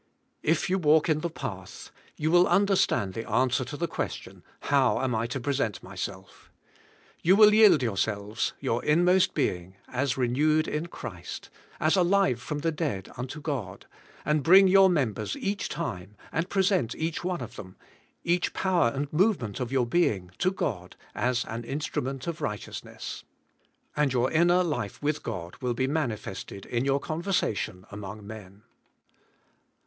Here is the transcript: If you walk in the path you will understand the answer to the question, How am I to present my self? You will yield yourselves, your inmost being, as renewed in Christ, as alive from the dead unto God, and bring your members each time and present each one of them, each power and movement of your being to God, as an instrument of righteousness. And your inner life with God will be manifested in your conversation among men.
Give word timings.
If 0.41 0.67
you 0.67 0.79
walk 0.79 1.09
in 1.09 1.19
the 1.19 1.29
path 1.29 1.91
you 2.17 2.31
will 2.31 2.47
understand 2.47 3.13
the 3.13 3.29
answer 3.29 3.63
to 3.65 3.77
the 3.77 3.87
question, 3.87 4.43
How 4.61 4.99
am 4.99 5.13
I 5.13 5.27
to 5.27 5.39
present 5.39 5.83
my 5.83 5.93
self? 5.93 6.51
You 7.21 7.35
will 7.35 7.53
yield 7.53 7.83
yourselves, 7.83 8.53
your 8.59 8.83
inmost 8.83 9.35
being, 9.35 9.75
as 9.87 10.17
renewed 10.17 10.67
in 10.67 10.87
Christ, 10.87 11.51
as 11.79 11.95
alive 11.95 12.41
from 12.41 12.61
the 12.61 12.71
dead 12.71 13.11
unto 13.15 13.39
God, 13.39 13.85
and 14.25 14.41
bring 14.41 14.67
your 14.67 14.89
members 14.89 15.35
each 15.37 15.69
time 15.69 16.15
and 16.31 16.49
present 16.49 16.95
each 16.95 17.23
one 17.23 17.39
of 17.41 17.55
them, 17.55 17.75
each 18.23 18.53
power 18.53 18.87
and 18.87 19.13
movement 19.13 19.59
of 19.59 19.71
your 19.71 19.85
being 19.85 20.31
to 20.39 20.49
God, 20.49 20.95
as 21.13 21.45
an 21.45 21.63
instrument 21.63 22.25
of 22.25 22.41
righteousness. 22.41 23.23
And 23.95 24.11
your 24.11 24.31
inner 24.31 24.63
life 24.63 24.99
with 25.03 25.21
God 25.21 25.57
will 25.61 25.75
be 25.75 25.85
manifested 25.85 26.65
in 26.65 26.85
your 26.85 26.99
conversation 26.99 27.85
among 27.91 28.25
men. 28.25 28.63